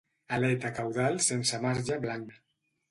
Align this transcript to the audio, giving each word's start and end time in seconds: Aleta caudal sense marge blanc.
Aleta 0.37 0.71
caudal 0.79 1.21
sense 1.29 1.61
marge 1.69 2.03
blanc. 2.09 2.39